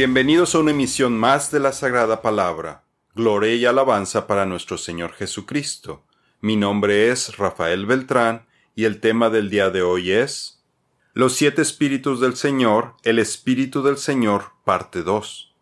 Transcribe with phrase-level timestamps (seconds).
[0.00, 2.84] Bienvenidos a una emisión más de la Sagrada Palabra.
[3.14, 6.06] Gloria y alabanza para nuestro Señor Jesucristo.
[6.40, 10.64] Mi nombre es Rafael Beltrán y el tema del día de hoy es
[11.12, 15.54] Los siete espíritus del Señor, el Espíritu del Señor, parte 2.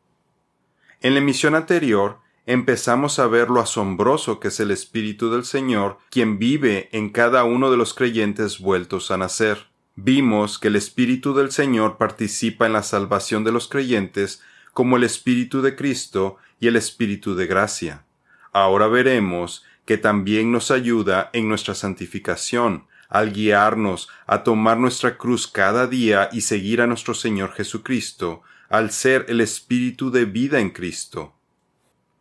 [1.01, 5.99] En la emisión anterior empezamos a ver lo asombroso que es el Espíritu del Señor,
[6.11, 9.68] quien vive en cada uno de los creyentes vueltos a nacer.
[10.01, 14.41] Vimos que el Espíritu del Señor participa en la salvación de los creyentes
[14.73, 18.05] como el Espíritu de Cristo y el Espíritu de gracia.
[18.53, 25.49] Ahora veremos que también nos ayuda en nuestra santificación, al guiarnos a tomar nuestra cruz
[25.49, 30.71] cada día y seguir a nuestro Señor Jesucristo, al ser el Espíritu de vida en
[30.71, 31.35] Cristo.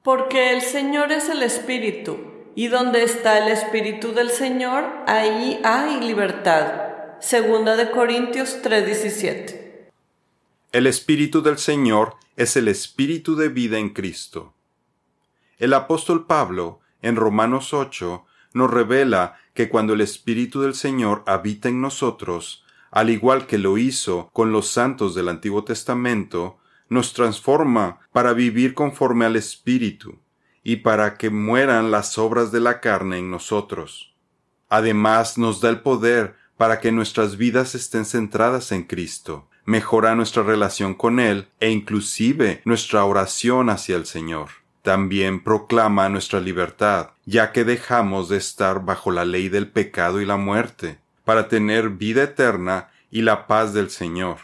[0.02, 2.18] Porque el Señor es el Espíritu,
[2.56, 6.97] y donde está el Espíritu del Señor, ahí hay libertad.
[7.20, 9.90] Segunda de Corintios 3:17.
[10.72, 14.54] El Espíritu del Señor es el Espíritu de vida en Cristo.
[15.58, 18.23] El apóstol Pablo, en Romanos 8,
[18.54, 23.80] nos revela que cuando el Espíritu del Señor habita en nosotros, al igual que lo
[23.80, 30.20] hizo con los santos del Antiguo Testamento, nos transforma para vivir conforme al Espíritu
[30.64, 34.14] y para que mueran las obras de la carne en nosotros.
[34.70, 40.44] Además nos da el poder para que nuestras vidas estén centradas en Cristo, mejora nuestra
[40.44, 44.50] relación con Él e inclusive nuestra oración hacia el Señor.
[44.82, 50.26] También proclama nuestra libertad, ya que dejamos de estar bajo la ley del pecado y
[50.26, 54.38] la muerte, para tener vida eterna y la paz del Señor.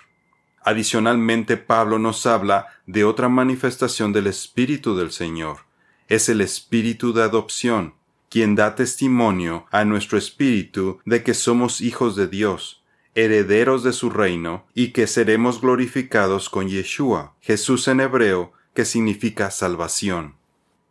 [0.61, 5.59] Adicionalmente, Pablo nos habla de otra manifestación del Espíritu del Señor.
[6.07, 7.93] Es el Espíritu de adopción,
[8.33, 12.81] quien da testimonio a nuestro espíritu de que somos hijos de Dios,
[13.13, 19.51] herederos de su reino, y que seremos glorificados con Yeshua, Jesús en hebreo, que significa
[19.51, 20.35] salvación.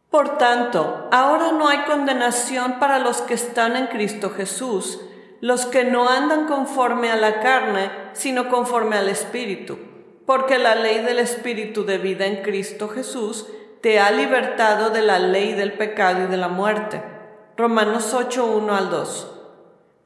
[0.08, 5.00] Por tanto, ahora no hay condenación para los que están en Cristo Jesús,
[5.40, 9.80] los que no andan conforme a la carne, sino conforme al Espíritu,
[10.26, 13.48] porque la ley del Espíritu de vida en Cristo Jesús
[13.80, 17.11] te ha libertado de la ley del pecado y de la muerte.
[17.56, 19.28] Romanos 8, 1 al 2.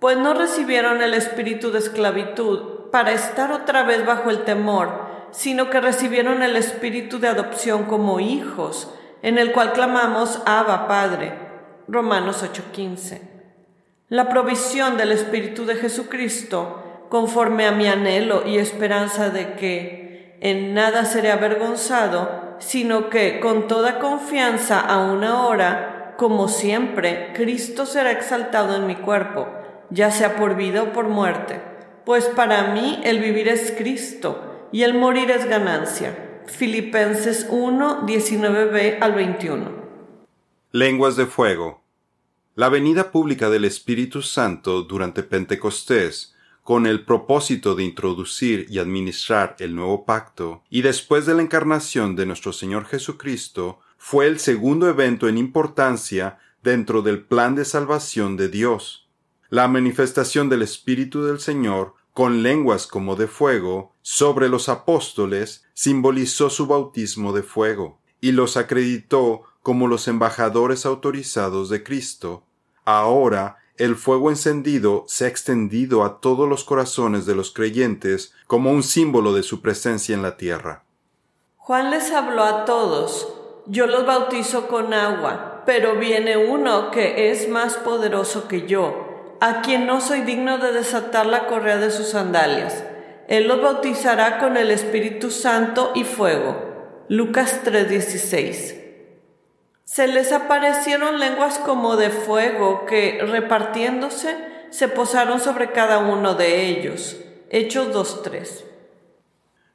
[0.01, 4.89] Pues no recibieron el espíritu de esclavitud para estar otra vez bajo el temor,
[5.31, 8.93] sino que recibieron el espíritu de adopción como hijos,
[9.23, 11.35] en el cual clamamos Abba Padre.
[11.87, 13.23] Romanos 8:15.
[14.09, 20.75] La provisión del Espíritu de Jesucristo, conforme a mi anhelo y esperanza de que en
[20.75, 28.77] nada seré avergonzado, sino que con toda confianza aún ahora como siempre, Cristo será exaltado
[28.77, 29.49] en mi cuerpo,
[29.91, 31.61] ya sea por vida o por muerte,
[32.05, 36.43] pues para mí el vivir es Cristo y el morir es ganancia.
[36.47, 39.71] Filipenses 1, 19b al 21.
[40.73, 41.83] Lenguas de fuego.
[42.55, 49.57] La venida pública del Espíritu Santo durante Pentecostés, con el propósito de introducir y administrar
[49.59, 54.89] el nuevo pacto, y después de la encarnación de nuestro Señor Jesucristo, fue el segundo
[54.89, 59.09] evento en importancia dentro del plan de salvación de Dios.
[59.49, 66.51] La manifestación del Espíritu del Señor con lenguas como de fuego sobre los apóstoles simbolizó
[66.51, 72.45] su bautismo de fuego y los acreditó como los embajadores autorizados de Cristo.
[72.85, 78.71] Ahora el fuego encendido se ha extendido a todos los corazones de los creyentes como
[78.73, 80.85] un símbolo de su presencia en la tierra.
[81.59, 83.36] Juan les habló a todos
[83.67, 89.61] yo los bautizo con agua, pero viene uno que es más poderoso que yo, a
[89.63, 92.85] quien no soy digno de desatar la correa de sus sandalias.
[93.29, 97.05] Él los bautizará con el Espíritu Santo y fuego.
[97.09, 98.77] Lucas 3:16.
[99.85, 104.37] Se les aparecieron lenguas como de fuego que, repartiéndose,
[104.71, 107.17] se posaron sobre cada uno de ellos.
[107.51, 108.65] Hechos 2:3.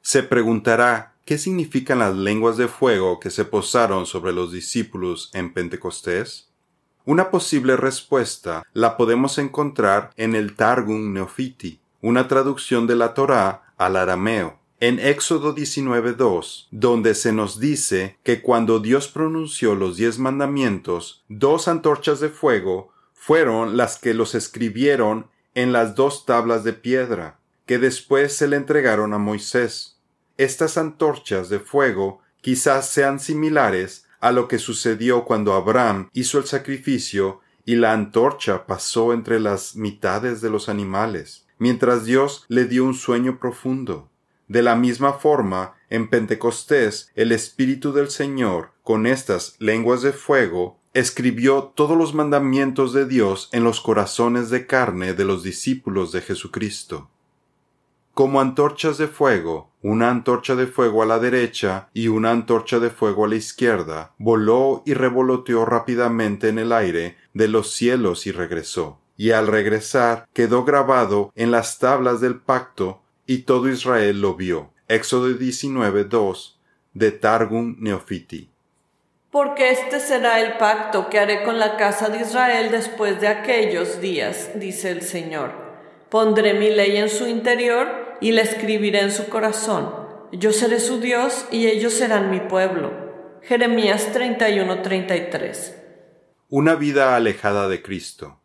[0.00, 5.52] Se preguntará ¿Qué significan las lenguas de fuego que se posaron sobre los discípulos en
[5.52, 6.48] Pentecostés?
[7.04, 13.72] Una posible respuesta la podemos encontrar en el Targum Neofiti, una traducción de la Torá
[13.76, 20.18] al arameo, en Éxodo 19.2, donde se nos dice que cuando Dios pronunció los diez
[20.18, 26.72] mandamientos, dos antorchas de fuego fueron las que los escribieron en las dos tablas de
[26.72, 29.91] piedra, que después se le entregaron a Moisés.
[30.42, 36.46] Estas antorchas de fuego quizás sean similares a lo que sucedió cuando Abraham hizo el
[36.46, 42.84] sacrificio y la antorcha pasó entre las mitades de los animales, mientras Dios le dio
[42.84, 44.10] un sueño profundo.
[44.48, 50.80] De la misma forma, en Pentecostés, el Espíritu del Señor, con estas lenguas de fuego,
[50.92, 56.20] escribió todos los mandamientos de Dios en los corazones de carne de los discípulos de
[56.20, 57.11] Jesucristo.
[58.14, 62.90] Como antorchas de fuego, una antorcha de fuego a la derecha y una antorcha de
[62.90, 68.32] fuego a la izquierda, voló y revoloteó rápidamente en el aire de los cielos y
[68.32, 68.98] regresó.
[69.16, 74.72] Y al regresar quedó grabado en las tablas del pacto y todo Israel lo vio.
[74.88, 76.60] Éxodo 19, 2
[76.92, 78.50] de Targum Neofiti.
[79.30, 84.02] Porque este será el pacto que haré con la casa de Israel después de aquellos
[84.02, 85.71] días, dice el Señor.
[86.12, 87.88] Pondré mi ley en su interior
[88.20, 89.94] y la escribiré en su corazón.
[90.30, 92.92] Yo seré su Dios y ellos serán mi pueblo.
[93.40, 95.74] Jeremías 31:33.
[96.50, 98.38] Una vida alejada de Cristo.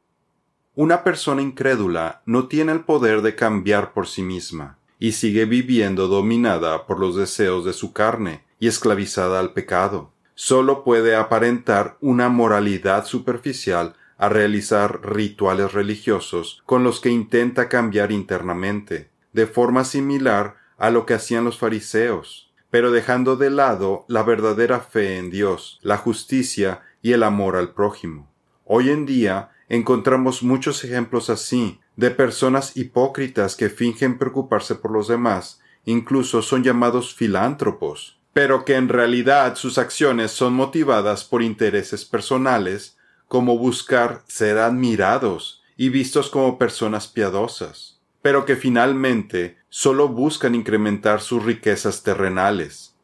[0.75, 6.07] Una persona incrédula no tiene el poder de cambiar por sí misma y sigue viviendo
[6.07, 12.29] dominada por los deseos de su carne y esclavizada al pecado solo puede aparentar una
[12.29, 20.57] moralidad superficial a realizar rituales religiosos con los que intenta cambiar internamente, de forma similar
[20.77, 25.79] a lo que hacían los fariseos, pero dejando de lado la verdadera fe en Dios,
[25.81, 28.29] la justicia y el amor al prójimo.
[28.65, 35.07] Hoy en día encontramos muchos ejemplos así, de personas hipócritas que fingen preocuparse por los
[35.07, 42.05] demás, incluso son llamados filántropos, pero que en realidad sus acciones son motivadas por intereses
[42.05, 42.96] personales,
[43.27, 51.21] como buscar ser admirados y vistos como personas piadosas, pero que finalmente solo buscan incrementar
[51.21, 52.95] sus riquezas terrenales.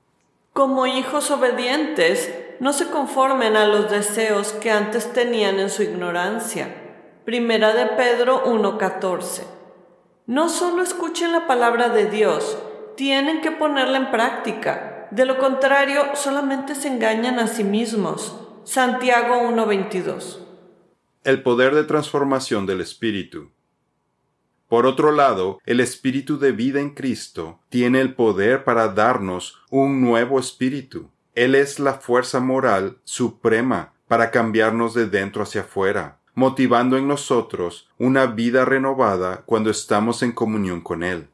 [0.54, 6.74] Como hijos obedientes, no se conformen a los deseos que antes tenían en su ignorancia.
[7.26, 9.44] Primera de Pedro 1.14.
[10.28, 12.58] No solo escuchen la palabra de Dios,
[12.96, 18.43] tienen que ponerla en práctica de lo contrario, solamente se engañan a sí mismos.
[18.66, 20.40] Santiago 1:22.
[21.26, 23.52] El poder de transformación del Espíritu.
[24.70, 30.00] Por otro lado, el Espíritu de vida en Cristo tiene el poder para darnos un
[30.00, 31.10] nuevo espíritu.
[31.36, 37.90] Él es la fuerza moral suprema para cambiarnos de dentro hacia afuera, motivando en nosotros
[37.98, 41.28] una vida renovada cuando estamos en comunión con Él.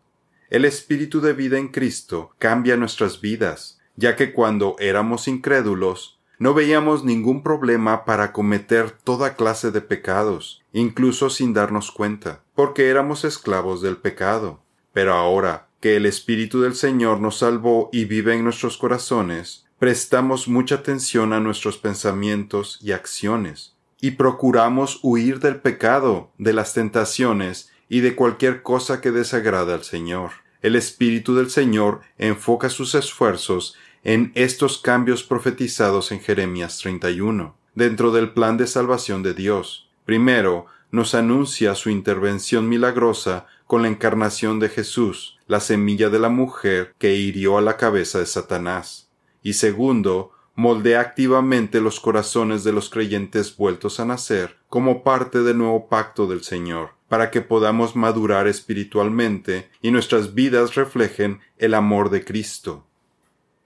[0.50, 6.53] El Espíritu de vida en Cristo cambia nuestras vidas, ya que cuando éramos incrédulos, no
[6.53, 13.25] veíamos ningún problema para cometer toda clase de pecados, incluso sin darnos cuenta, porque éramos
[13.25, 14.62] esclavos del pecado.
[14.94, 20.47] Pero ahora que el Espíritu del Señor nos salvó y vive en nuestros corazones, prestamos
[20.47, 27.69] mucha atención a nuestros pensamientos y acciones, y procuramos huir del pecado, de las tentaciones
[27.89, 30.31] y de cualquier cosa que desagrada al Señor.
[30.62, 38.12] El Espíritu del Señor enfoca sus esfuerzos en estos cambios profetizados en Jeremías 31, dentro
[38.12, 39.90] del plan de salvación de Dios.
[40.06, 46.30] Primero, nos anuncia su intervención milagrosa con la encarnación de Jesús, la semilla de la
[46.30, 49.09] mujer que hirió a la cabeza de Satanás.
[49.44, 55.57] Y segundo, moldea activamente los corazones de los creyentes vueltos a nacer como parte del
[55.57, 62.09] nuevo pacto del Señor, para que podamos madurar espiritualmente y nuestras vidas reflejen el amor
[62.09, 62.85] de Cristo.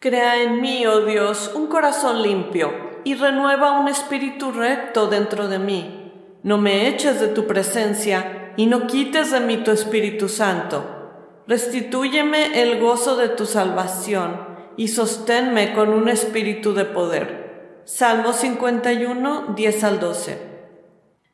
[0.04, 2.74] Crea en mí, oh Dios, un corazón limpio
[3.06, 6.12] y renueva un espíritu recto dentro de mí.
[6.44, 10.84] No me eches de tu presencia y no quites de mí tu Espíritu Santo.
[11.48, 14.46] Restitúyeme el gozo de tu salvación
[14.76, 17.80] y sosténme con un espíritu de poder.
[17.86, 20.38] Salmo 51, 10 al 12.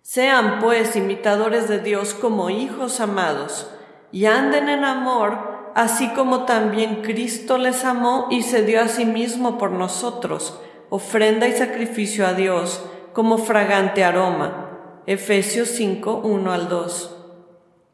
[0.03, 3.67] Sean pues imitadores de Dios como hijos amados,
[4.11, 9.05] y anden en amor, así como también Cristo les amó y se dio a sí
[9.05, 10.59] mismo por nosotros,
[10.89, 12.83] ofrenda y sacrificio a Dios,
[13.13, 15.01] como fragante aroma.
[15.05, 17.15] Efesios 5, 1 al 2.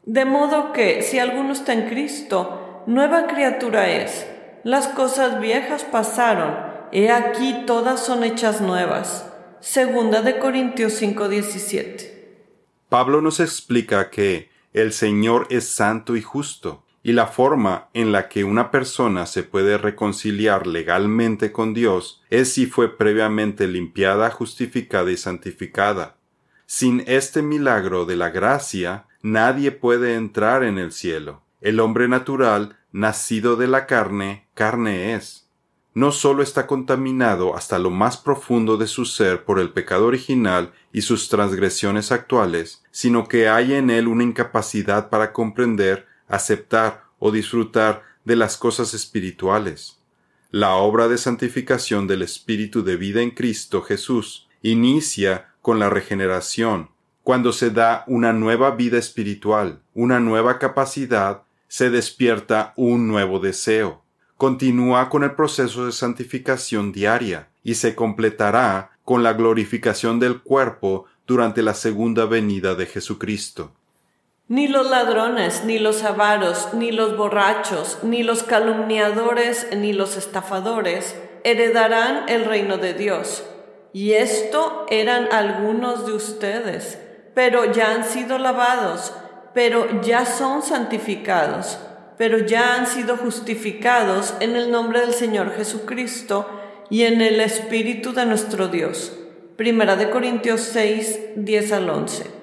[0.04, 4.26] De modo que, si alguno está en Cristo, nueva criatura es
[4.66, 6.56] las cosas viejas pasaron,
[6.90, 9.32] he aquí todas son hechas nuevas.
[9.60, 12.10] Segunda de Corintios 5:17.
[12.88, 18.28] Pablo nos explica que el Señor es santo y justo, y la forma en la
[18.28, 25.12] que una persona se puede reconciliar legalmente con Dios es si fue previamente limpiada, justificada
[25.12, 26.16] y santificada.
[26.66, 31.44] Sin este milagro de la gracia, nadie puede entrar en el cielo.
[31.60, 35.48] El hombre natural nacido de la carne, carne es.
[35.94, 40.72] No sólo está contaminado hasta lo más profundo de su ser por el pecado original
[40.92, 47.30] y sus transgresiones actuales, sino que hay en él una incapacidad para comprender, aceptar o
[47.30, 49.98] disfrutar de las cosas espirituales.
[50.50, 56.90] La obra de santificación del Espíritu de vida en Cristo Jesús inicia con la regeneración,
[57.22, 64.02] cuando se da una nueva vida espiritual, una nueva capacidad, se despierta un nuevo deseo.
[64.36, 71.06] Continúa con el proceso de santificación diaria y se completará con la glorificación del cuerpo
[71.26, 73.72] durante la segunda venida de Jesucristo.
[74.48, 81.16] Ni los ladrones, ni los avaros, ni los borrachos, ni los calumniadores, ni los estafadores
[81.44, 83.44] heredarán el reino de Dios.
[83.92, 86.98] Y esto eran algunos de ustedes
[87.36, 89.12] pero ya han sido lavados,
[89.52, 91.78] pero ya son santificados,
[92.16, 96.48] pero ya han sido justificados en el nombre del Señor Jesucristo
[96.88, 99.12] y en el Espíritu de nuestro Dios.
[99.56, 102.35] Primera de Corintios 6, 10 al 11.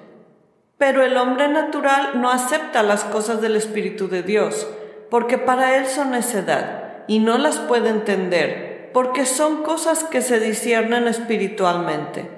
[0.78, 4.66] Pero el hombre natural no acepta las cosas del Espíritu de Dios,
[5.10, 10.40] porque para él son necedad, y no las puede entender, porque son cosas que se
[10.40, 12.28] disciernen espiritualmente.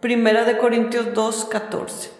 [0.00, 2.10] Primera de Corintios 2, 14.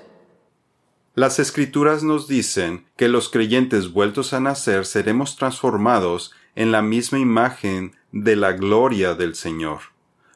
[1.14, 7.18] Las escrituras nos dicen que los creyentes vueltos a nacer seremos transformados en la misma
[7.18, 9.80] imagen de la gloria del Señor.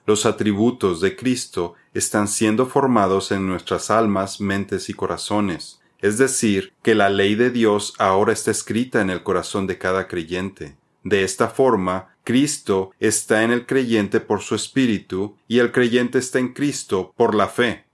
[0.06, 5.80] Los atributos de Cristo están siendo formados en nuestras almas, mentes y corazones.
[6.00, 10.08] Es decir, que la ley de Dios ahora está escrita en el corazón de cada
[10.08, 10.76] creyente.
[11.02, 16.38] De esta forma, Cristo está en el creyente por su espíritu y el creyente está
[16.38, 17.84] en Cristo por la fe.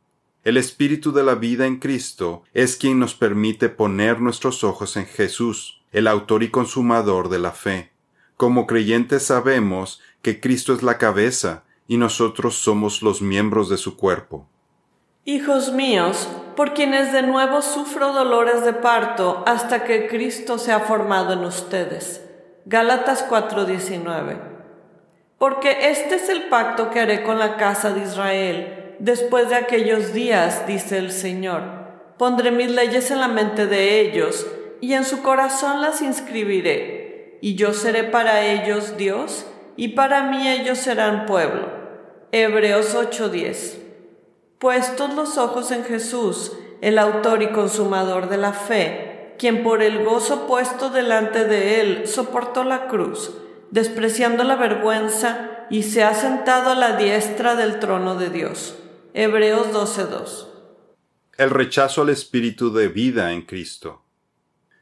[0.44, 5.06] El espíritu de la vida en Cristo es quien nos permite poner nuestros ojos en
[5.06, 7.90] Jesús, el autor y consumador de la fe.
[8.36, 13.96] Como creyentes sabemos que Cristo es la cabeza y nosotros somos los miembros de su
[13.96, 14.46] cuerpo.
[15.24, 20.80] Hijos míos, por quienes de nuevo sufro dolores de parto hasta que Cristo se ha
[20.80, 22.22] formado en ustedes
[22.68, 24.38] Gálatas 4:19.
[25.38, 30.12] Porque este es el pacto que haré con la casa de Israel después de aquellos
[30.12, 31.62] días, dice el Señor.
[32.18, 34.48] Pondré mis leyes en la mente de ellos
[34.80, 40.48] y en su corazón las inscribiré, y yo seré para ellos Dios, y para mí
[40.48, 41.68] ellos serán pueblo.
[42.33, 43.78] Hebreos 8:10.
[44.59, 50.04] Puestos los ojos en Jesús, el autor y consumador de la fe, quien por el
[50.04, 53.33] gozo puesto delante de él soportó la cruz,
[53.71, 58.76] despreciando la vergüenza, y se ha sentado a la diestra del trono de Dios.
[59.14, 60.49] Hebreos 12:2.
[61.38, 64.02] El rechazo al espíritu de vida en Cristo.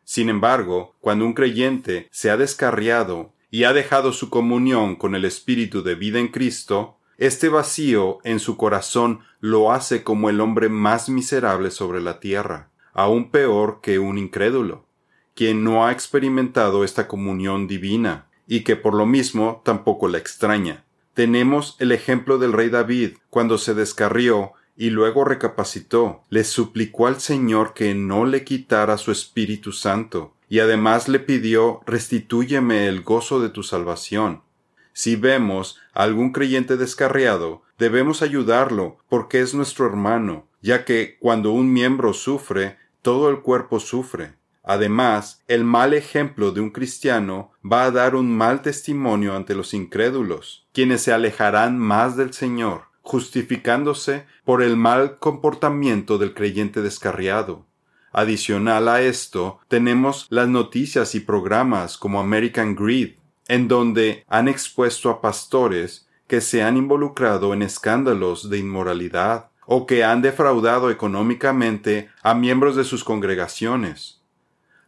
[0.05, 5.25] Sin embargo, cuando un creyente se ha descarriado y ha dejado su comunión con el
[5.25, 10.69] espíritu de vida en Cristo, este vacío en su corazón lo hace como el hombre
[10.69, 14.87] más miserable sobre la tierra aún peor que un incrédulo,
[15.35, 20.85] quien no ha experimentado esta comunión divina, y que por lo mismo tampoco la extraña.
[21.13, 27.21] Tenemos el ejemplo del rey David, cuando se descarrió y luego recapacitó, le suplicó al
[27.21, 33.41] Señor que no le quitara su Espíritu Santo, y además le pidió restitúyeme el gozo
[33.41, 34.43] de tu salvación.
[34.95, 41.51] Si vemos a algún creyente descarriado, debemos ayudarlo, porque es nuestro hermano, ya que cuando
[41.51, 44.35] un miembro sufre, todo el cuerpo sufre.
[44.63, 49.75] Además, el mal ejemplo de un cristiano va a dar un mal testimonio ante los
[49.75, 57.67] incrédulos, quienes se alejarán más del Señor, justificándose por el mal comportamiento del creyente descarriado.
[58.13, 63.17] Adicional a esto, tenemos las noticias y programas como American Greed,
[63.49, 69.87] en donde han expuesto a pastores que se han involucrado en escándalos de inmoralidad, o
[69.87, 74.21] que han defraudado económicamente a miembros de sus congregaciones.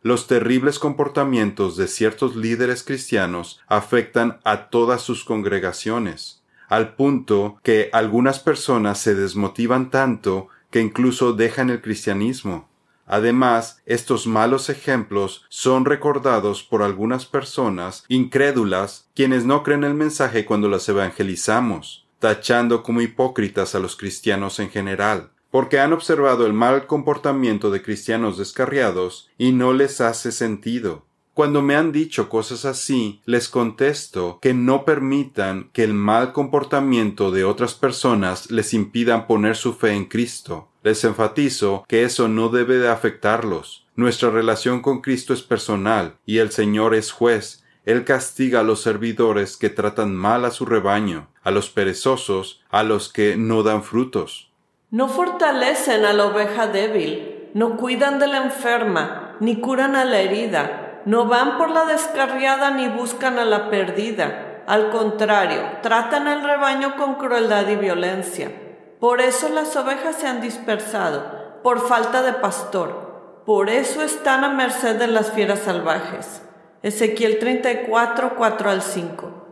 [0.03, 7.91] Los terribles comportamientos de ciertos líderes cristianos afectan a todas sus congregaciones, al punto que
[7.93, 12.69] algunas personas se desmotivan tanto que incluso dejan el cristianismo.
[13.07, 20.45] Además, estos malos ejemplos son recordados por algunas personas incrédulas quienes no creen el mensaje
[20.45, 26.53] cuando las evangelizamos tachando como hipócritas a los cristianos en general, porque han observado el
[26.53, 31.05] mal comportamiento de cristianos descarriados y no les hace sentido.
[31.35, 37.31] Cuando me han dicho cosas así, les contesto que no permitan que el mal comportamiento
[37.31, 40.69] de otras personas les impidan poner su fe en Cristo.
[40.87, 43.89] Les enfatizo que eso no debe de afectarlos.
[43.97, 48.83] Nuestra relación con Cristo es personal y el Señor es juez él castiga a los
[48.83, 53.83] servidores que tratan mal a su rebaño, a los perezosos, a los que no dan
[53.83, 54.53] frutos.
[54.93, 60.21] No fortalecen a la oveja débil, no cuidan de la enferma, ni curan a la
[60.21, 64.63] herida, No van por la descarriada ni buscan a la perdida.
[64.69, 68.66] Al contrario, tratan al rebaño con crueldad y violencia.
[69.01, 73.43] Por eso las ovejas se han dispersado, por falta de pastor.
[73.45, 76.43] Por eso están a merced de las fieras salvajes.
[76.83, 79.47] Ezequiel 34, 4 al 5.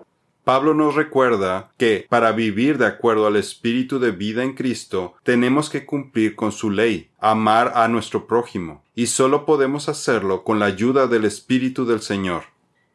[0.44, 5.70] Pablo nos recuerda que para vivir de acuerdo al espíritu de vida en Cristo tenemos
[5.70, 10.66] que cumplir con su ley, amar a nuestro prójimo, y solo podemos hacerlo con la
[10.66, 12.44] ayuda del Espíritu del Señor.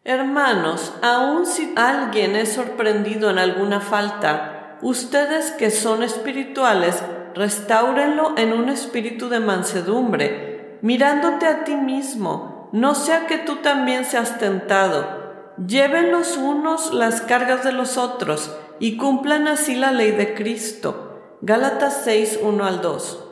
[0.04, 7.04] Hermanos, aun si alguien es sorprendido en alguna falta, ustedes que son espirituales,
[7.36, 14.06] restáurenlo en un espíritu de mansedumbre, mirándote a ti mismo, no sea que tú también
[14.06, 15.20] seas tentado
[15.68, 21.38] Lleven los unos las cargas de los otros y cumplan así la ley de Cristo.
[21.42, 23.26] Gálatas 6, 1 al 2.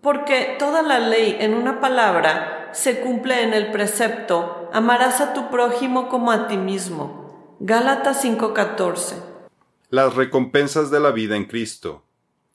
[0.00, 5.48] Porque toda la ley en una palabra se cumple en el precepto, amarás a tu
[5.48, 7.56] prójimo como a ti mismo.
[7.58, 9.25] Gálatas 5:14.
[9.96, 12.04] Las recompensas de la vida en Cristo.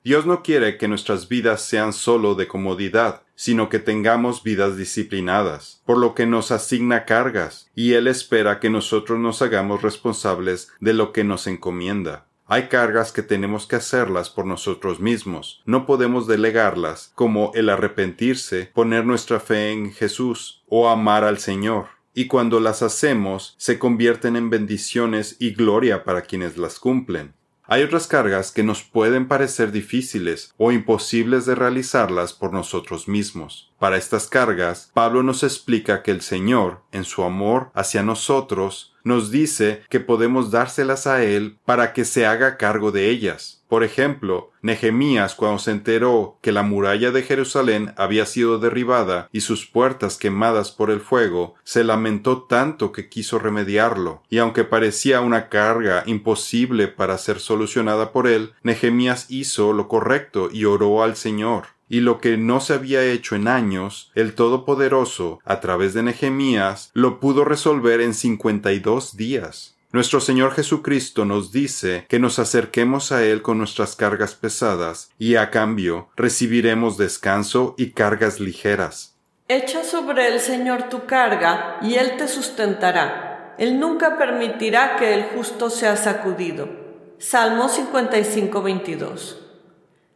[0.03, 5.81] Dios no quiere que nuestras vidas sean solo de comodidad, sino que tengamos vidas disciplinadas,
[5.87, 10.93] por lo que nos asigna cargas, y Él espera que nosotros nos hagamos responsables de
[10.93, 12.27] lo que nos encomienda.
[12.45, 18.69] Hay cargas que tenemos que hacerlas por nosotros mismos, no podemos delegarlas, como el arrepentirse,
[18.71, 24.35] poner nuestra fe en Jesús o amar al Señor y cuando las hacemos se convierten
[24.35, 27.33] en bendiciones y gloria para quienes las cumplen.
[27.71, 33.71] Hay otras cargas que nos pueden parecer difíciles o imposibles de realizarlas por nosotros mismos.
[33.79, 39.31] Para estas cargas, Pablo nos explica que el Señor, en su amor hacia nosotros, nos
[39.31, 43.60] dice que podemos dárselas a Él para que se haga cargo de ellas.
[43.71, 49.39] Por ejemplo, Nehemías cuando se enteró que la muralla de Jerusalén había sido derribada y
[49.39, 55.21] sus puertas quemadas por el fuego, se lamentó tanto que quiso remediarlo, y aunque parecía
[55.21, 61.15] una carga imposible para ser solucionada por él, Nehemías hizo lo correcto y oró al
[61.15, 66.03] Señor y lo que no se había hecho en años, el Todopoderoso, a través de
[66.03, 69.77] Nehemías, lo pudo resolver en cincuenta y dos días.
[69.93, 75.35] Nuestro Señor Jesucristo nos dice que nos acerquemos a Él con nuestras cargas pesadas y
[75.35, 79.17] a cambio recibiremos descanso y cargas ligeras.
[79.49, 83.55] Echa sobre el Señor tu carga y Él te sustentará.
[83.57, 86.69] Él nunca permitirá que el justo sea sacudido.
[87.17, 89.45] Salmo 55, 22.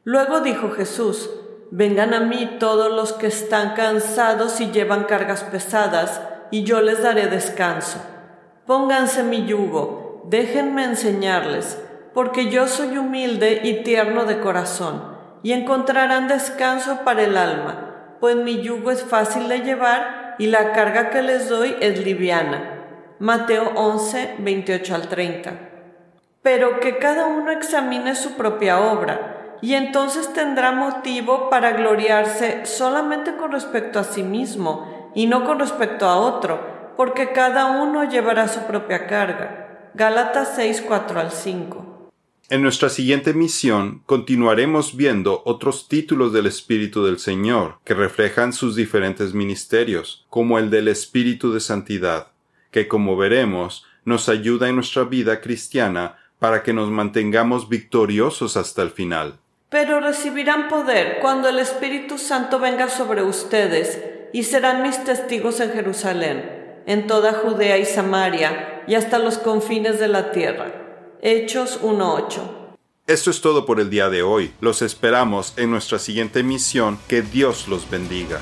[0.06, 1.30] Luego dijo Jesús,
[1.70, 7.04] Vengan a mí todos los que están cansados y llevan cargas pesadas, y yo les
[7.04, 8.15] daré descanso.
[8.66, 11.80] Pónganse mi yugo, déjenme enseñarles,
[12.16, 15.04] porque yo soy humilde y tierno de corazón,
[15.44, 20.72] y encontrarán descanso para el alma, pues mi yugo es fácil de llevar y la
[20.72, 22.72] carga que les doy es liviana.
[23.20, 25.54] Mateo 11, 28 al 30.
[26.42, 33.36] Pero que cada uno examine su propia obra, y entonces tendrá motivo para gloriarse solamente
[33.36, 38.48] con respecto a sí mismo y no con respecto a otro, porque cada uno llevará
[38.48, 39.92] su propia carga.
[39.94, 42.12] Gálatas 6, 4 al 5.
[42.50, 48.76] En nuestra siguiente misión continuaremos viendo otros títulos del Espíritu del Señor que reflejan sus
[48.76, 52.28] diferentes ministerios, como el del Espíritu de Santidad,
[52.70, 58.84] que como veremos nos ayuda en nuestra vida cristiana para que nos mantengamos victoriosos hasta
[58.84, 59.40] el final.
[59.70, 64.00] Pero recibirán poder cuando el Espíritu Santo venga sobre ustedes
[64.34, 66.55] y serán mis testigos en Jerusalén
[66.86, 70.72] en toda Judea y Samaria y hasta los confines de la tierra.
[71.22, 72.66] Hechos 1.8.
[73.08, 74.54] Esto es todo por el día de hoy.
[74.62, 76.98] Los esperamos en nuestra siguiente misión.
[77.08, 78.40] Que Dios los bendiga.